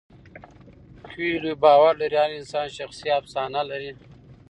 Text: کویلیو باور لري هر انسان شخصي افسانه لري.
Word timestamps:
کویلیو 1.07 1.59
باور 1.63 1.93
لري 2.01 2.15
هر 2.23 2.31
انسان 2.39 2.67
شخصي 2.77 3.07
افسانه 3.19 3.61
لري. 3.69 3.91